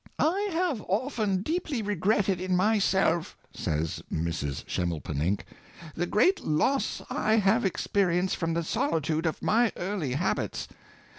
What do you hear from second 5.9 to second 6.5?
the great